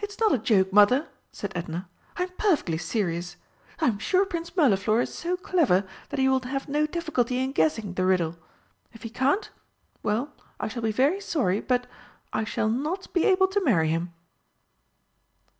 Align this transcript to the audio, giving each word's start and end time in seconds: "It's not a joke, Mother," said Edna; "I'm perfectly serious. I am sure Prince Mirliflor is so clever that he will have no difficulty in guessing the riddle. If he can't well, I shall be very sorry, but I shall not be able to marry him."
"It's 0.00 0.18
not 0.18 0.34
a 0.34 0.38
joke, 0.38 0.72
Mother," 0.72 1.06
said 1.30 1.52
Edna; 1.54 1.88
"I'm 2.16 2.30
perfectly 2.30 2.76
serious. 2.76 3.36
I 3.80 3.86
am 3.86 4.00
sure 4.00 4.26
Prince 4.26 4.56
Mirliflor 4.56 5.00
is 5.00 5.14
so 5.14 5.36
clever 5.36 5.86
that 6.08 6.18
he 6.18 6.28
will 6.28 6.40
have 6.40 6.68
no 6.68 6.86
difficulty 6.86 7.38
in 7.38 7.52
guessing 7.52 7.94
the 7.94 8.04
riddle. 8.04 8.36
If 8.92 9.04
he 9.04 9.10
can't 9.10 9.48
well, 10.02 10.32
I 10.58 10.66
shall 10.66 10.82
be 10.82 10.90
very 10.90 11.20
sorry, 11.20 11.60
but 11.60 11.86
I 12.32 12.42
shall 12.42 12.68
not 12.68 13.12
be 13.12 13.26
able 13.26 13.46
to 13.46 13.62
marry 13.64 13.90
him." 13.90 14.12